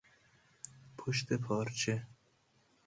پشت 0.97 1.33
پارچه 1.33 2.07